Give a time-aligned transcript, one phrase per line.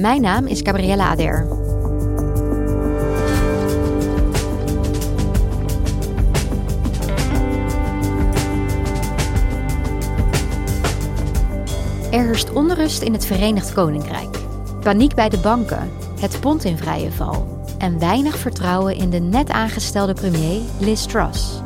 [0.00, 1.46] Mijn naam is Gabriella Ader.
[12.10, 14.38] Er heerst onrust in het Verenigd Koninkrijk.
[14.82, 19.50] Paniek bij de banken, het pond in vrije val en weinig vertrouwen in de net
[19.50, 21.62] aangestelde premier Liz Truss.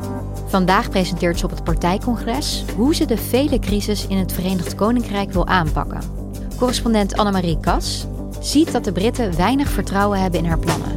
[0.47, 5.33] Vandaag presenteert ze op het partijcongres hoe ze de vele crisis in het Verenigd Koninkrijk
[5.33, 6.01] wil aanpakken.
[6.59, 8.07] Correspondent Annemarie Kas
[8.45, 10.93] ziet dat de Britten weinig vertrouwen hebben in haar plannen.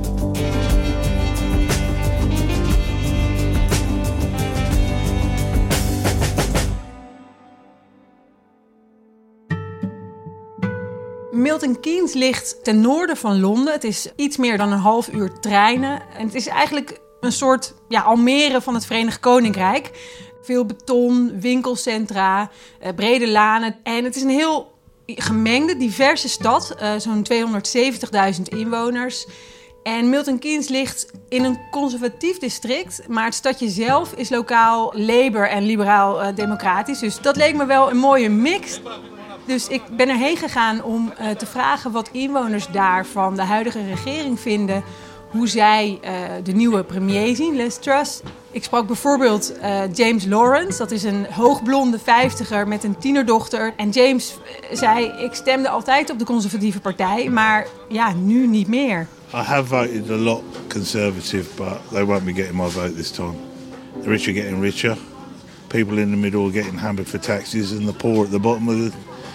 [11.31, 13.73] Milton Keynes ligt ten noorden van Londen.
[13.73, 16.01] Het is iets meer dan een half uur treinen.
[16.17, 19.91] En het is eigenlijk een soort ja, Almere van het Verenigd Koninkrijk.
[20.41, 23.75] Veel beton, winkelcentra, eh, brede lanen.
[23.83, 24.76] En het is een heel
[25.15, 26.75] gemengde, diverse stad.
[26.81, 27.27] Uh, Zo'n
[28.35, 29.25] 270.000 inwoners.
[29.83, 35.49] En Milton Keynes ligt in een conservatief district, maar het stadje zelf is lokaal Labour
[35.49, 36.99] en liberaal-democratisch.
[36.99, 38.81] dus dat leek me wel een mooie mix.
[39.45, 43.83] Dus ik ben erheen gegaan om uh, te vragen wat inwoners daar van de huidige
[43.83, 44.83] regering vinden.
[45.31, 46.09] Hoe zij uh,
[46.43, 48.21] de nieuwe premier zien, Liz Truss.
[48.51, 50.77] Ik sprak bijvoorbeeld uh, James Lawrence.
[50.77, 53.73] Dat is een hoogblonde vijftiger met een tienerdochter.
[53.77, 54.37] En James
[54.71, 59.07] zei, ik stemde altijd op de conservatieve partij, maar ja, nu niet meer.
[59.33, 63.35] I have voted a lot conservative, but they won't be getting my vote this time.
[64.01, 64.97] The rich are getting richer.
[65.67, 68.69] People in the middle are getting hammered for taxes, and the poor at the bottom
[68.69, 68.91] are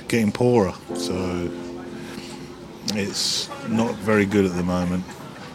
[0.07, 0.75] getting poorer.
[0.95, 1.15] So
[2.95, 5.05] it's not very good at the moment.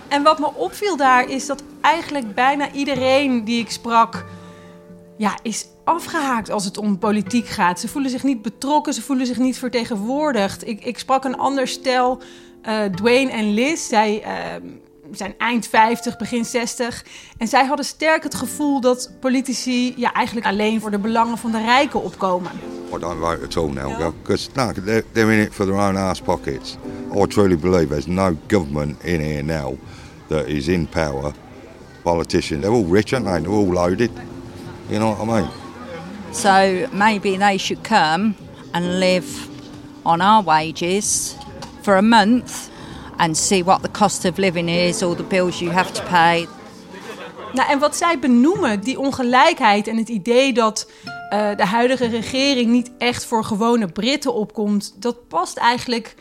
[0.08, 4.26] En wat me opviel daar is dat eigenlijk bijna iedereen die ik sprak,
[5.18, 7.80] ja, is afgehaakt als het om politiek gaat.
[7.80, 10.68] Ze voelen zich niet betrokken, ze voelen zich niet vertegenwoordigd.
[10.68, 12.22] Ik, ik sprak een ander stel,
[12.68, 13.88] uh, Dwayne en Liz.
[13.88, 14.70] Zij uh,
[15.12, 17.06] zijn eind 50, begin 60.
[17.38, 21.52] En zij hadden sterk het gevoel dat politici ja, eigenlijk alleen voor de belangen van
[21.52, 22.52] de rijken opkomen.
[22.94, 25.98] I don't vote at all now, because no, they're, they're in it for their own
[25.98, 26.78] ass pockets.
[27.14, 29.78] I truly believe there's no government in here now
[30.30, 31.34] that is in power.
[32.04, 33.40] Politicians, they're all rich, aren't they?
[33.40, 34.12] They're all loaded.
[34.90, 35.52] You know what I mean?
[36.32, 38.36] So maybe they should come
[38.74, 39.50] and live
[40.06, 41.36] on our wages
[41.82, 42.70] for a month
[43.20, 46.48] and see what the cost of living is, all the bills you have to pay.
[47.54, 50.88] Nou, en wat zij benoemen, die ongelijkheid en het idee dat
[51.34, 56.16] uh, de huidige regering niet echt voor gewone Britten opkomt, dat past eigenlijk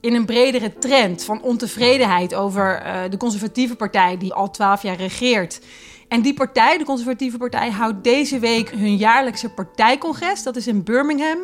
[0.00, 4.96] in een bredere trend van ontevredenheid over uh, de conservatieve partij die al twaalf jaar
[4.96, 5.60] regeert.
[6.08, 10.42] En die partij, de conservatieve partij, houdt deze week hun jaarlijkse partijcongres.
[10.42, 11.38] Dat is in Birmingham.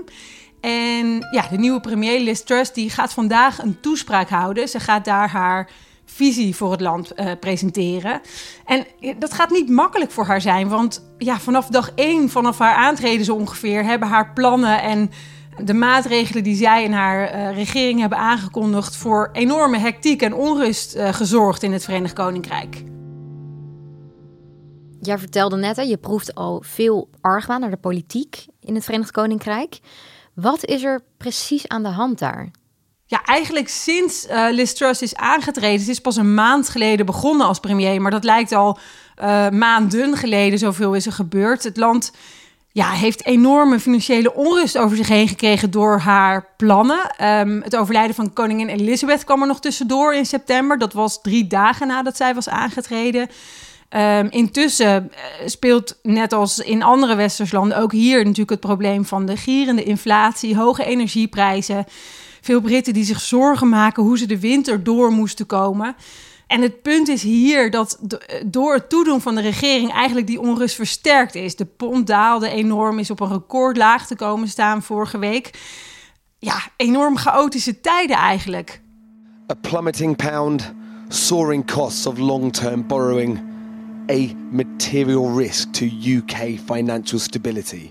[0.61, 4.69] En ja, de nieuwe premier Liz Truss die gaat vandaag een toespraak houden.
[4.69, 5.71] Ze gaat daar haar
[6.05, 8.21] visie voor het land uh, presenteren.
[8.65, 8.87] En
[9.19, 13.25] dat gaat niet makkelijk voor haar zijn, want ja, vanaf dag één, vanaf haar aantreden
[13.25, 15.11] zo ongeveer, hebben haar plannen en
[15.65, 20.97] de maatregelen die zij en haar uh, regering hebben aangekondigd voor enorme hectiek en onrust
[20.99, 22.85] gezorgd in het Verenigd Koninkrijk.
[25.01, 29.11] Jij vertelde net, hè, je proeft al veel argwaan naar de politiek in het Verenigd
[29.11, 29.79] Koninkrijk.
[30.35, 32.51] Wat is er precies aan de hand daar?
[33.07, 35.81] Ja, eigenlijk sinds uh, Liz Truss is aangetreden.
[35.81, 38.79] Het is pas een maand geleden begonnen als premier, maar dat lijkt al
[39.23, 40.59] uh, maanden geleden.
[40.59, 41.65] Zoveel is er gebeurd.
[41.65, 42.13] Het land
[42.73, 47.25] ja, heeft enorme financiële onrust over zich heen gekregen door haar plannen.
[47.25, 50.79] Um, het overlijden van koningin Elizabeth kwam er nog tussendoor in september.
[50.79, 53.29] Dat was drie dagen nadat zij was aangetreden.
[53.91, 55.13] Um, intussen
[55.47, 59.85] speelt, net als in andere westerse landen, ook hier natuurlijk het probleem van de gierende
[59.85, 61.87] inflatie, hoge energieprijzen.
[62.45, 65.97] Veel Britten die zich zorgen maken hoe ze de winter door moesten komen.
[66.47, 67.99] En het punt is hier dat
[68.47, 71.57] door het toedoen van de regering eigenlijk die onrust versterkt is.
[71.57, 75.51] De pond daalde enorm, is op een recordlaag te komen staan vorige week.
[76.39, 78.81] Ja, enorm chaotische tijden eigenlijk.
[79.53, 80.73] A plummeting pound,
[81.09, 83.43] soaring costs of long-term borrowing,
[84.11, 87.91] a material risk to UK financial stability.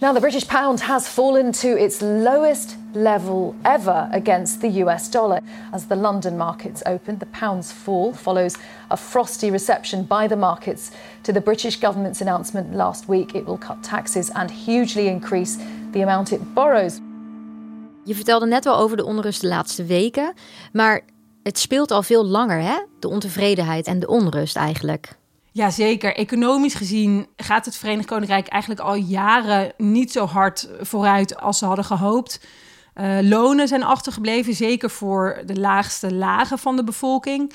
[0.00, 5.40] Now, the British pound has fallen to its lowest level ever against the US dollar.
[5.72, 8.54] As the London markets opened, the pound's fall follows
[8.90, 10.92] a frosty reception by the markets
[11.22, 15.58] to the British government's announcement last week it will cut taxes and hugely increase
[15.92, 17.00] the amount it borrows.
[18.04, 20.32] Je vertelde net al over de onrust de laatste weken,
[20.72, 21.00] maar
[21.42, 22.78] het speelt al veel langer, hè?
[22.98, 25.17] De ontevredenheid en de onrust eigenlijk.
[25.58, 26.16] Ja, zeker.
[26.16, 31.64] Economisch gezien gaat het Verenigd Koninkrijk eigenlijk al jaren niet zo hard vooruit als ze
[31.64, 32.46] hadden gehoopt.
[32.94, 37.52] Uh, lonen zijn achtergebleven, zeker voor de laagste lagen van de bevolking.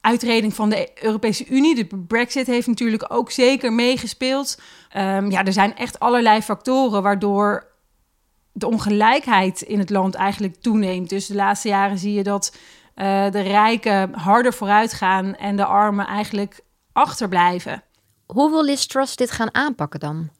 [0.00, 4.60] Uitreding van de Europese Unie, de Brexit, heeft natuurlijk ook zeker meegespeeld.
[4.96, 7.66] Um, ja, er zijn echt allerlei factoren waardoor
[8.52, 11.08] de ongelijkheid in het land eigenlijk toeneemt.
[11.08, 12.56] Dus de laatste jaren zie je dat
[12.96, 16.64] uh, de rijken harder vooruit gaan en de armen eigenlijk
[16.96, 17.82] achterblijven.
[18.26, 20.30] Hoe wil Liz Truss dit gaan aanpakken dan?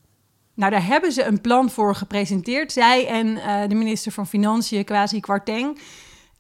[0.55, 2.73] Nou, daar hebben ze een plan voor gepresenteerd.
[2.73, 5.79] Zij en uh, de minister van Financiën, Kwasi Kwarteng.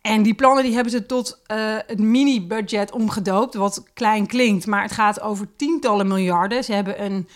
[0.00, 4.66] En die plannen die hebben ze tot uh, het mini-budget omgedoopt, wat klein klinkt.
[4.66, 6.64] Maar het gaat over tientallen miljarden.
[6.64, 7.28] Ze hebben een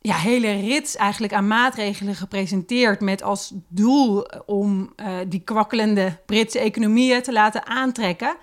[0.00, 3.00] ja, hele rits eigenlijk aan maatregelen gepresenteerd...
[3.00, 8.36] met als doel om uh, die kwakkelende Britse economieën te laten aantrekken...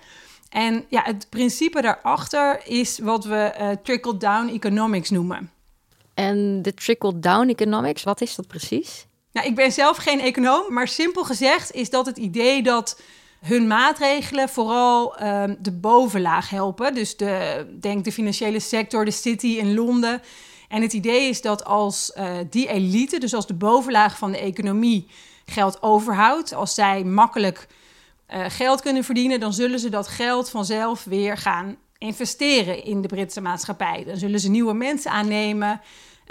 [0.54, 5.50] En ja, het principe daarachter is wat we uh, trickle-down economics noemen.
[6.14, 9.06] En de trickle-down economics, wat is dat precies?
[9.32, 13.00] Nou, ik ben zelf geen econoom, maar simpel gezegd is dat het idee dat
[13.40, 16.94] hun maatregelen vooral uh, de bovenlaag helpen.
[16.94, 20.22] Dus de, denk de financiële sector, de city in Londen.
[20.68, 24.38] En het idee is dat als uh, die elite, dus als de bovenlaag van de
[24.38, 25.06] economie,
[25.46, 27.66] geld overhoudt, als zij makkelijk
[28.28, 33.08] uh, geld kunnen verdienen, dan zullen ze dat geld vanzelf weer gaan investeren in de
[33.08, 34.04] Britse maatschappij.
[34.04, 35.80] Dan zullen ze nieuwe mensen aannemen,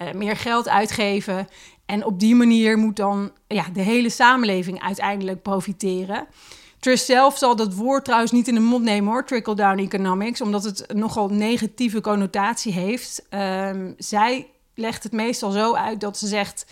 [0.02, 1.48] uh, meer geld uitgeven.
[1.86, 6.28] En op die manier moet dan ja, de hele samenleving uiteindelijk profiteren.
[6.80, 10.64] Truss zelf zal dat woord trouwens niet in de mond nemen hoor, trickle-down economics, omdat
[10.64, 13.28] het nogal negatieve connotatie heeft.
[13.30, 16.66] Um, zij legt het meestal zo uit dat ze zegt: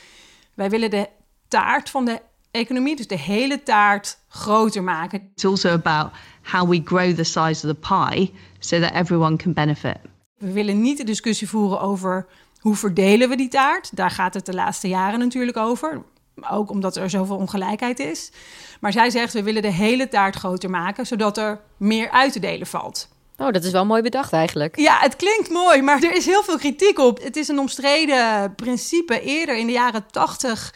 [0.53, 1.09] wij willen de
[1.47, 2.21] taart van de
[2.51, 5.31] economie, dus de hele taart, groter maken.
[5.33, 6.11] It's also about
[6.41, 9.97] how we grow the size of the pie so that everyone can benefit.
[10.37, 12.25] We willen niet de discussie voeren over
[12.59, 13.95] hoe verdelen we die taart.
[13.95, 16.01] Daar gaat het de laatste jaren natuurlijk over.
[16.49, 18.31] Ook omdat er zoveel ongelijkheid is.
[18.79, 22.39] Maar zij zegt, we willen de hele taart groter maken, zodat er meer uit te
[22.39, 23.09] delen valt.
[23.37, 24.79] Oh, dat is wel mooi bedacht eigenlijk.
[24.79, 27.23] Ja, het klinkt mooi, maar er is heel veel kritiek op.
[27.23, 29.21] Het is een omstreden principe.
[29.21, 30.73] Eerder in de jaren tachtig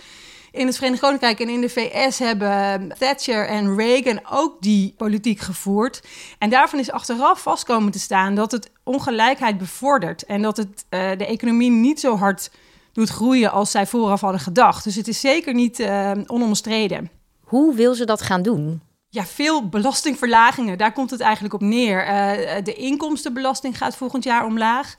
[0.56, 5.40] in het Verenigd Koninkrijk en in de VS hebben Thatcher en Reagan ook die politiek
[5.40, 6.02] gevoerd.
[6.38, 10.86] En daarvan is achteraf vast komen te staan dat het ongelijkheid bevordert en dat het
[10.90, 12.52] uh, de economie niet zo hard
[12.94, 14.84] doet groeien als zij vooraf hadden gedacht.
[14.84, 17.10] Dus het is zeker niet uh, onomstreden.
[17.44, 18.82] Hoe wil ze dat gaan doen?
[19.10, 22.08] Ja, veel belastingverlagingen, daar komt het eigenlijk op neer.
[22.08, 24.96] Uh, de inkomstenbelasting gaat volgend jaar omlaag.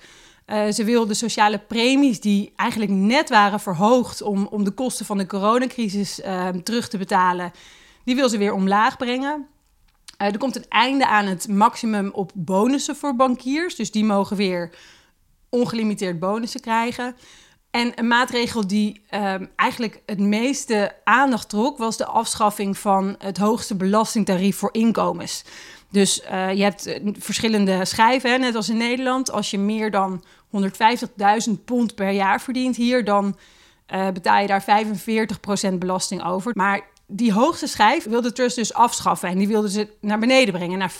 [0.46, 5.18] Ze wil de sociale premies die eigenlijk net waren verhoogd om, om de kosten van
[5.18, 7.52] de coronacrisis uh, terug te betalen,
[8.04, 9.46] die wil ze weer omlaag brengen.
[10.22, 13.74] Uh, er komt een einde aan het maximum op bonussen voor bankiers.
[13.74, 14.70] Dus die mogen weer
[15.48, 17.16] ongelimiteerd bonussen krijgen.
[17.70, 23.38] En een maatregel die ehm, eigenlijk het meeste aandacht trok, was de afschaffing van het
[23.38, 25.44] hoogste belastingtarief voor inkomens.
[25.90, 29.30] Dus uh, je hebt verschillende schijven, hè, net als in Nederland.
[29.30, 30.24] Als je meer dan
[31.48, 33.36] 150.000 pond per jaar verdient hier, dan
[33.94, 34.64] uh, betaal je daar
[35.72, 36.52] 45% belasting over.
[36.54, 40.78] Maar die hoogste schijf wilde Trust dus afschaffen en die wilden ze naar beneden brengen,
[40.78, 40.96] naar 40%.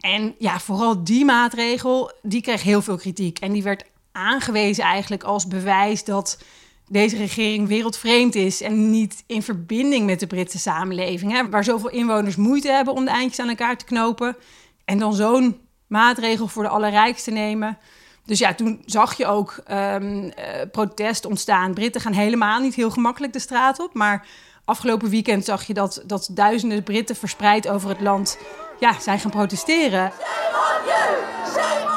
[0.00, 3.38] En ja, vooral die maatregel, die kreeg heel veel kritiek.
[3.38, 6.38] En die werd aangewezen eigenlijk als bewijs dat
[6.88, 11.32] deze regering wereldvreemd is en niet in verbinding met de Britse samenleving.
[11.32, 14.36] Hè, waar zoveel inwoners moeite hebben om de eindjes aan elkaar te knopen.
[14.84, 17.78] En dan zo'n maatregel voor de allerrijkste nemen.
[18.24, 20.30] Dus ja, toen zag je ook um, uh,
[20.72, 21.74] protest ontstaan.
[21.74, 23.94] Britten gaan helemaal niet heel gemakkelijk de straat op.
[23.94, 24.26] Maar
[24.64, 28.38] afgelopen weekend zag je dat, dat duizenden Britten verspreid over het land
[28.80, 30.12] ja, zijn gaan protesteren.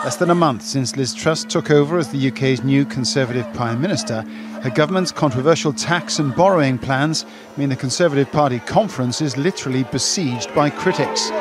[0.03, 3.77] Less than a month since Liz Truss took over as the UK's new Conservative Prime
[3.77, 4.25] Minister,
[4.61, 10.53] Her government's controversial tax and borrowing plans mean the Conservative Party conference is literally besieged
[10.53, 11.31] by critics.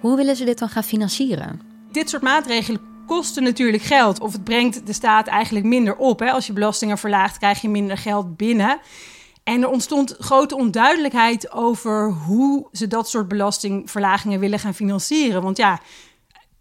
[0.00, 1.60] Hoe willen ze dit dan gaan financieren?
[1.92, 4.20] Dit soort maatregelen kosten natuurlijk geld.
[4.20, 6.20] Of het brengt de staat eigenlijk minder op.
[6.20, 6.30] Hè?
[6.30, 8.80] Als je belastingen verlaagt, krijg je minder geld binnen.
[9.44, 15.42] En er ontstond grote onduidelijkheid over hoe ze dat soort belastingverlagingen willen gaan financieren.
[15.42, 15.80] Want ja,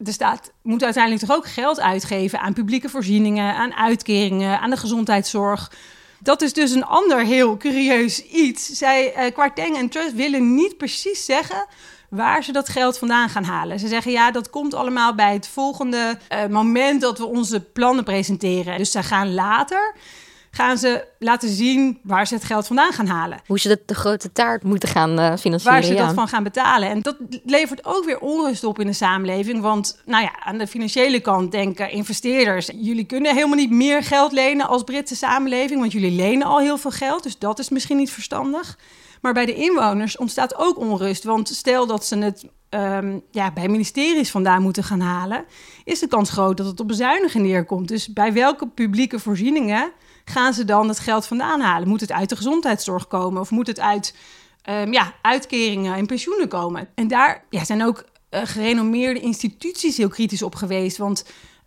[0.02, 4.78] de staat moet uiteindelijk toch ook geld uitgeven aan publieke voorzieningen, aan uitkeringen, aan de
[4.78, 5.72] gezondheidszorg.
[6.20, 8.66] Dat is dus een ander heel curieus iets.
[8.66, 11.66] Zij, uh, Kwarteng en Trust willen niet precies zeggen
[12.10, 13.80] waar ze dat geld vandaan gaan halen.
[13.80, 18.04] Ze zeggen ja, dat komt allemaal bij het volgende uh, moment dat we onze plannen
[18.04, 18.78] presenteren.
[18.78, 19.96] Dus ze gaan later
[20.52, 23.42] gaan ze laten zien waar ze het geld vandaan gaan halen.
[23.46, 25.64] Hoe ze de, de grote taart moeten gaan uh, financieren.
[25.64, 26.06] Waar ze ja.
[26.06, 26.90] dat van gaan betalen.
[26.90, 27.16] En dat
[27.46, 29.62] levert ook weer onrust op in de samenleving.
[29.62, 32.70] Want nou ja, aan de financiële kant denken investeerders...
[32.76, 35.80] jullie kunnen helemaal niet meer geld lenen als Britse samenleving...
[35.80, 38.78] want jullie lenen al heel veel geld, dus dat is misschien niet verstandig.
[39.22, 41.24] Maar bij de inwoners ontstaat ook onrust.
[41.24, 45.46] Want stel dat ze het um, ja, bij ministeries vandaan moeten gaan halen...
[45.84, 47.88] is de kans groot dat het op bezuinigen neerkomt.
[47.88, 49.92] Dus bij welke publieke voorzieningen
[50.30, 51.88] gaan ze dan het geld vandaan halen?
[51.88, 54.16] Moet het uit de gezondheidszorg komen of moet het uit
[54.70, 56.88] um, ja, uitkeringen en pensioenen komen?
[56.96, 60.98] En daar ja, zijn ook uh, gerenommeerde instituties heel kritisch op geweest.
[60.98, 61.26] Want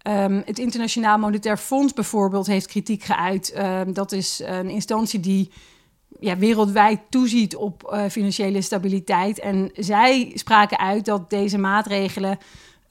[0.08, 3.54] um, het Internationaal Monetair Fonds bijvoorbeeld heeft kritiek geuit.
[3.58, 5.50] Um, dat is een instantie die
[6.20, 9.38] ja, wereldwijd toeziet op uh, financiële stabiliteit.
[9.40, 12.38] En zij spraken uit dat deze maatregelen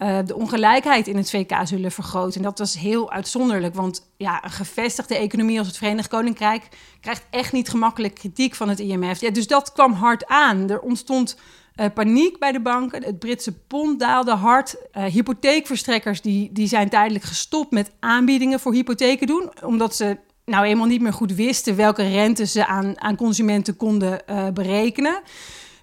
[0.01, 2.35] uh, de ongelijkheid in het VK zullen vergroten.
[2.35, 6.67] En dat was heel uitzonderlijk, want ja, een gevestigde economie als het Verenigd Koninkrijk
[7.01, 9.21] krijgt echt niet gemakkelijk kritiek van het IMF.
[9.21, 10.69] Ja, dus dat kwam hard aan.
[10.69, 11.37] Er ontstond
[11.75, 13.03] uh, paniek bij de banken.
[13.03, 14.75] Het Britse pond daalde hard.
[14.93, 20.65] Uh, hypotheekverstrekkers die, die zijn tijdelijk gestopt met aanbiedingen voor hypotheken doen, omdat ze nou
[20.65, 24.21] eenmaal niet meer goed wisten welke rente ze aan, aan consumenten konden
[24.53, 25.21] berekenen.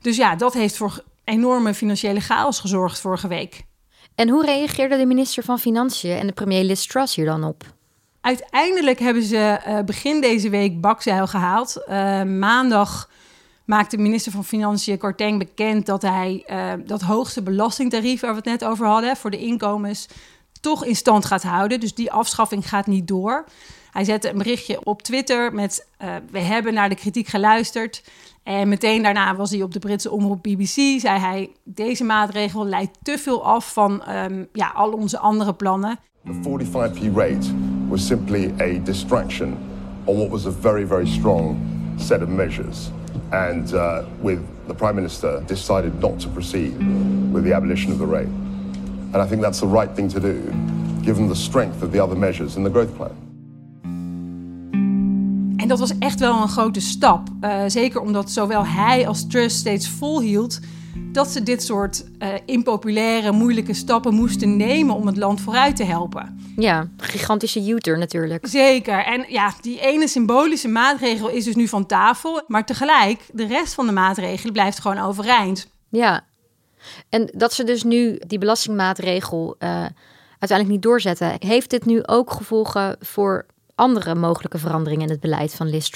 [0.01, 3.67] Dus ja, dat heeft voor enorme financiële chaos gezorgd vorige week.
[4.19, 7.65] En hoe reageerde de minister van Financiën en de premier Liz Truss hier dan op?
[8.21, 11.77] Uiteindelijk hebben ze uh, begin deze week bakzeil gehaald.
[11.89, 13.11] Uh, maandag
[13.65, 18.37] maakte de minister van Financiën Korteng bekend dat hij uh, dat hoogste belastingtarief waar we
[18.37, 20.09] het net over hadden voor de inkomens
[20.61, 21.81] toch in stand gaat houden.
[21.81, 23.45] Dus die afschaffing gaat niet door.
[23.91, 28.03] Hij zette een berichtje op Twitter met uh, we hebben naar de kritiek geluisterd.
[28.43, 31.01] En meteen daarna was hij op de Britse omroep BBC.
[31.01, 35.99] Zei hij, deze maatregel leidt te veel af van um, ja, al onze andere plannen.
[36.25, 37.55] The 45p rate
[37.89, 39.57] was simply a distraction
[40.05, 41.57] on what was a very, very strong
[41.97, 42.91] set of measures.
[43.31, 46.73] And uh, with the Prime Minister decided not to proceed
[47.33, 48.33] with the abolition of the rate.
[49.13, 50.53] And I think that's the right thing to do,
[51.03, 53.28] given the strength of the other measures in the growth plan.
[55.69, 57.29] En dat was echt wel een grote stap.
[57.41, 60.59] Uh, zeker omdat zowel hij als Truss steeds volhield
[61.13, 65.85] dat ze dit soort uh, impopulaire, moeilijke stappen moesten nemen om het land vooruit te
[65.85, 66.53] helpen.
[66.57, 68.47] Ja, gigantische U-turn natuurlijk.
[68.47, 69.05] Zeker.
[69.05, 72.43] En ja, die ene symbolische maatregel is dus nu van tafel.
[72.47, 75.71] Maar tegelijk, de rest van de maatregelen blijft gewoon overeind.
[75.89, 76.25] Ja.
[77.09, 79.69] En dat ze dus nu die belastingmaatregel uh,
[80.39, 83.47] uiteindelijk niet doorzetten, heeft dit nu ook gevolgen voor
[83.79, 85.91] andere mogelijke veranderingen in het beleid van Liz?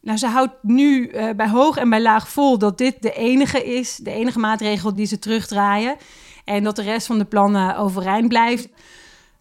[0.00, 3.64] Nou, ze houdt nu uh, bij hoog en bij laag vol dat dit de enige
[3.64, 5.96] is, de enige maatregel die ze terugdraaien.
[6.44, 8.68] En dat de rest van de plannen overeind blijft.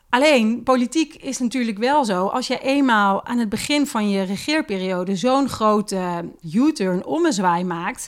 [0.09, 2.25] Alleen, politiek is natuurlijk wel zo.
[2.25, 8.07] Als je eenmaal aan het begin van je regeerperiode zo'n grote U-turn, ommezwaai maakt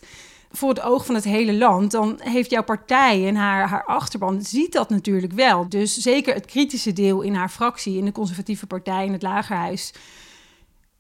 [0.55, 4.41] voor het oog van het hele land, dan heeft jouw partij en haar, haar achterban
[4.41, 5.69] ziet dat natuurlijk wel.
[5.69, 9.93] Dus zeker het kritische deel in haar fractie, in de conservatieve partij in het Lagerhuis,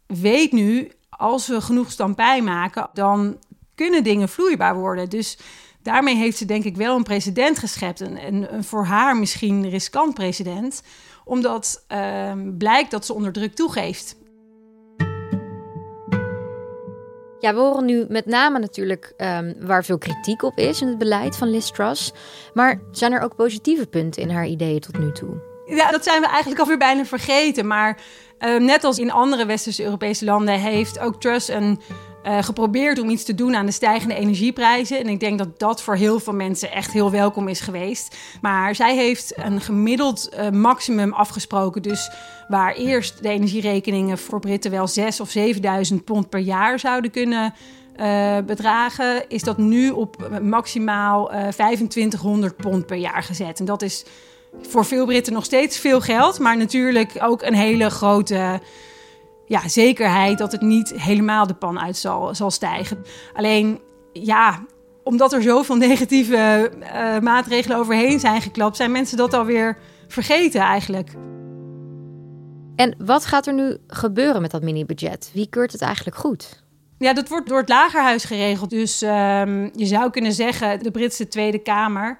[0.07, 3.37] weet nu, als we genoeg stampij maken, dan
[3.75, 5.09] kunnen dingen vloeibaar worden.
[5.09, 5.37] Dus
[5.81, 7.99] daarmee heeft ze denk ik wel een precedent geschept.
[7.99, 10.81] Een, een, voor haar misschien riskant precedent.
[11.23, 14.15] Omdat uh, blijkt dat ze onder druk toegeeft.
[17.39, 20.97] Ja, we horen nu met name natuurlijk um, waar veel kritiek op is in het
[20.97, 22.13] beleid van Liz Truss.
[22.53, 25.54] Maar zijn er ook positieve punten in haar ideeën tot nu toe?
[25.65, 27.67] Ja, dat zijn we eigenlijk alweer bijna vergeten.
[27.67, 27.97] Maar
[28.39, 31.79] uh, net als in andere westerse Europese landen heeft ook Truss een,
[32.25, 34.99] uh, geprobeerd om iets te doen aan de stijgende energieprijzen.
[34.99, 38.17] En ik denk dat dat voor heel veel mensen echt heel welkom is geweest.
[38.41, 41.81] Maar zij heeft een gemiddeld uh, maximum afgesproken.
[41.81, 42.11] Dus
[42.47, 45.35] waar eerst de energierekeningen voor Britten wel 6.000 of
[45.91, 47.53] 7.000 pond per jaar zouden kunnen
[48.45, 53.59] bedragen, is dat nu op maximaal uh, 2500 pond per jaar gezet.
[53.59, 54.05] En dat is
[54.61, 58.59] voor veel Britten nog steeds veel geld, maar natuurlijk ook een hele grote
[59.45, 63.05] ja, zekerheid dat het niet helemaal de pan uit zal, zal stijgen.
[63.33, 63.79] Alleen,
[64.13, 64.63] ja,
[65.03, 71.11] omdat er zoveel negatieve uh, maatregelen overheen zijn geklapt, zijn mensen dat alweer vergeten eigenlijk.
[72.75, 75.29] En wat gaat er nu gebeuren met dat mini-budget?
[75.33, 76.63] Wie keurt het eigenlijk goed?
[76.97, 78.69] Ja, dat wordt door het Lagerhuis geregeld.
[78.69, 79.09] Dus um,
[79.73, 82.19] je zou kunnen zeggen, de Britse Tweede Kamer.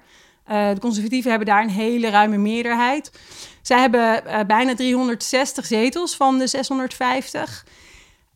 [0.50, 3.12] Uh, de conservatieven hebben daar een hele ruime meerderheid.
[3.62, 7.66] Zij hebben uh, bijna 360 zetels van de 650.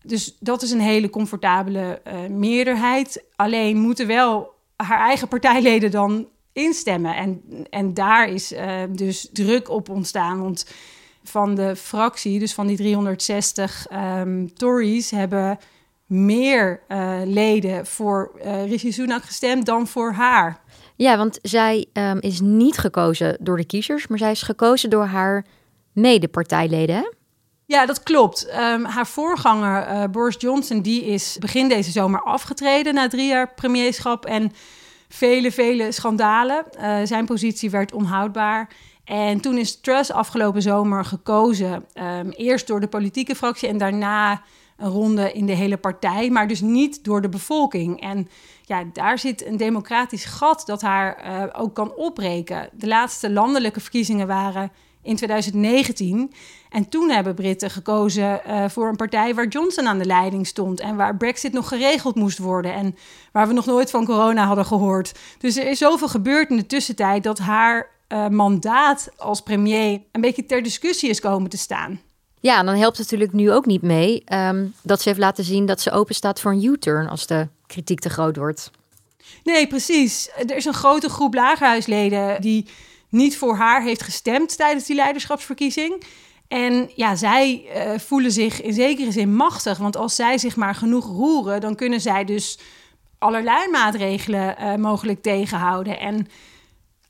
[0.03, 3.25] Dus dat is een hele comfortabele uh, meerderheid.
[3.37, 7.17] Alleen moeten wel haar eigen partijleden dan instemmen.
[7.17, 8.55] En, en daar is
[8.89, 10.43] dus druk op ontstaan.
[10.43, 10.67] Want
[11.25, 15.59] van de fractie, dus van die 360 um, ehm, Tories, hebben
[16.07, 16.81] meer
[17.25, 18.33] leden voor
[18.67, 20.61] Rishi Sunak gestemd dan voor haar.
[21.01, 25.05] Ja, want zij um, is niet gekozen door de kiezers, maar zij is gekozen door
[25.05, 25.47] haar
[25.93, 27.15] medepartijleden.
[27.67, 28.49] Ja, dat klopt.
[28.49, 33.55] Um, haar voorganger uh, Boris Johnson die is begin deze zomer afgetreden na drie jaar
[33.55, 34.53] premierschap en
[35.09, 36.65] vele, vele schandalen.
[37.05, 38.69] zijn positie werd onhoudbaar.
[39.05, 44.43] En toen is Truss afgelopen zomer gekozen, um, eerst door de politieke fractie en daarna
[44.81, 48.01] een ronde in de hele partij, maar dus niet door de bevolking.
[48.01, 48.29] En
[48.65, 52.69] ja, daar zit een democratisch gat dat haar uh, ook kan opbreken.
[52.73, 54.73] De laatste landelijke verkiezingen waren
[55.03, 56.33] in 2019.
[56.69, 60.81] En toen hebben Britten gekozen uh, voor een partij waar Johnson aan de leiding stond.
[60.81, 62.75] En waar Brexit nog geregeld moest worden.
[62.75, 62.97] En
[63.33, 65.19] waar we nog nooit van corona hadden gehoord.
[65.39, 70.21] Dus er is zoveel gebeurd in de tussentijd dat haar uh, mandaat als premier een
[70.21, 72.01] beetje ter discussie is komen te staan.
[72.41, 75.67] Ja, dan helpt het natuurlijk nu ook niet mee um, dat ze heeft laten zien
[75.67, 78.71] dat ze open staat voor een U-turn als de kritiek te groot wordt.
[79.45, 80.31] Nee, precies.
[80.37, 82.67] Er is een grote groep lagerhuisleden die
[83.09, 86.05] niet voor haar heeft gestemd tijdens die leiderschapsverkiezing.
[86.49, 89.79] En ja, zij uh, voelen zich in zekere zin machtig.
[89.79, 92.59] Want als zij zich maar genoeg roeren, dan kunnen zij dus
[93.19, 96.01] allerlei maatregelen uh, mogelijk tegenhouden.
[96.01, 96.27] En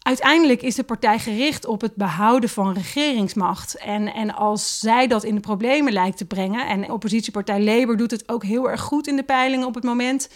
[0.03, 3.75] uiteindelijk is de partij gericht op het behouden van regeringsmacht.
[3.75, 8.11] En, en als zij dat in de problemen lijkt te brengen, en oppositiepartij Labour doet
[8.11, 10.29] het ook heel erg goed in de peilingen op het moment,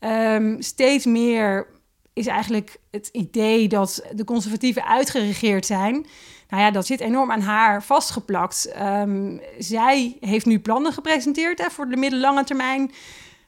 [0.00, 1.66] um, steeds meer
[2.12, 6.06] is eigenlijk het idee dat de conservatieven uitgeregeerd zijn.
[6.48, 8.72] Nou ja, dat zit enorm aan haar vastgeplakt.
[8.82, 12.92] Um, zij heeft nu plannen gepresenteerd hè, voor de middellange termijn.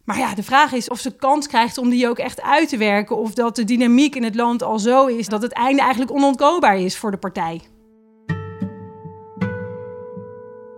[0.05, 2.77] Maar ja, de vraag is of ze kans krijgt om die ook echt uit te
[2.77, 3.17] werken.
[3.17, 6.79] Of dat de dynamiek in het land al zo is dat het einde eigenlijk onontkoombaar
[6.79, 7.61] is voor de partij.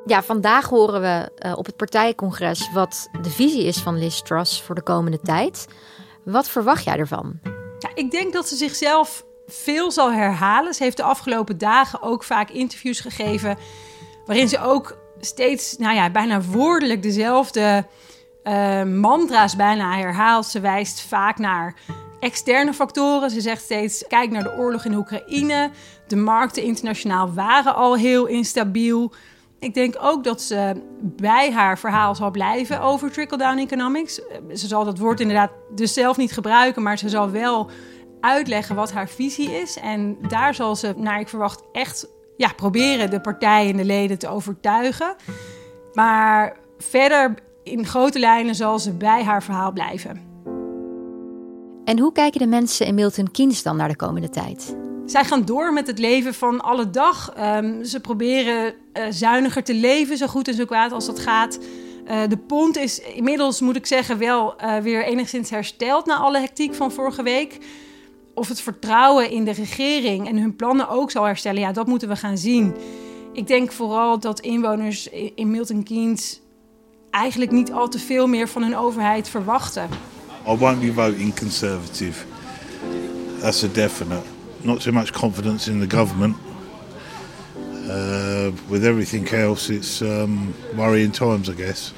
[0.06, 4.62] Ja, vandaag horen we uh, op het partijcongres wat de visie is van Liz Truss
[4.62, 5.66] voor de komende tijd.
[6.24, 7.40] Wat verwacht jij ervan?
[7.78, 10.74] Ja, ik denk dat ze zichzelf veel zal herhalen.
[10.74, 13.56] Ze heeft de afgelopen dagen ook vaak interviews gegeven.
[14.26, 17.86] waarin ze ook steeds, nou ja, bijna woordelijk dezelfde
[18.44, 20.46] uh, mantra's bijna herhaalt.
[20.46, 21.74] Ze wijst vaak naar
[22.20, 23.30] externe factoren.
[23.30, 25.70] Ze zegt steeds: kijk naar de oorlog in Oekraïne.
[26.06, 29.12] De markten internationaal waren al heel instabiel.
[29.58, 34.14] Ik denk ook dat ze bij haar verhaal zal blijven over trickle-down economics.
[34.54, 37.70] Ze zal dat woord inderdaad dus zelf niet gebruiken, maar ze zal wel
[38.20, 39.78] uitleggen wat haar visie is.
[39.78, 44.18] En daar zal ze, naar ik verwacht, echt ja, proberen de partijen en de leden
[44.18, 45.14] te overtuigen.
[45.92, 50.20] Maar verder in grote lijnen zal ze bij haar verhaal blijven.
[51.84, 54.76] En hoe kijken de mensen in Milton Keynes dan naar de komende tijd?
[55.06, 57.34] Zij gaan door met het leven van alle dag.
[57.38, 61.58] Um, ze proberen uh, zuiniger te leven, zo goed en zo kwaad als dat gaat.
[62.06, 66.38] Uh, de pond is inmiddels, moet ik zeggen, wel uh, weer enigszins hersteld na alle
[66.38, 67.58] hectiek van vorige week.
[68.34, 72.08] Of het vertrouwen in de regering en hun plannen ook zal herstellen, ja, dat moeten
[72.08, 72.74] we gaan zien.
[73.32, 76.40] Ik denk vooral dat inwoners in Milton Keynes
[77.14, 79.88] eigenlijk niet al te veel meer van hun overheid verwachten.
[80.48, 82.24] I won't be voting conservative.
[83.40, 84.22] That's a definite.
[84.60, 86.36] Not so much confidence in the government.
[87.86, 91.92] Uh, with everything else, it's um, worrying times, I guess.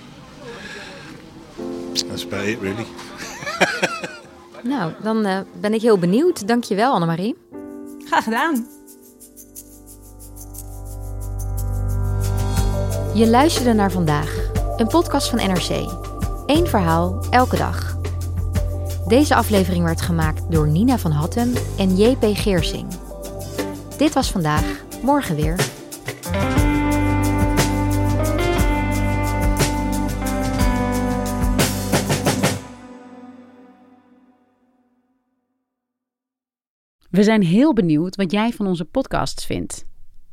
[2.09, 2.87] That's about it, really.
[4.73, 6.49] nou, dan uh, ben ik heel benieuwd.
[6.49, 7.37] Dankjewel, Annemarie.
[8.05, 8.67] Graag gedaan.
[13.15, 14.46] Je luisterde naar vandaag
[14.77, 15.91] een podcast van NRC.
[16.47, 17.99] Eén verhaal, elke dag.
[19.07, 22.87] Deze aflevering werd gemaakt door Nina van Hattem en JP Geersing.
[23.97, 25.55] Dit was vandaag, morgen weer.
[37.11, 39.85] We zijn heel benieuwd wat jij van onze podcasts vindt.